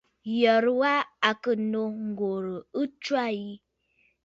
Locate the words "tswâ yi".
3.01-3.53